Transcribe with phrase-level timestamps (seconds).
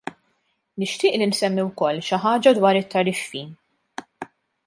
[0.79, 3.43] Nixtieq li nsemmi wkoll xi ħaġa dwar it-tariffi.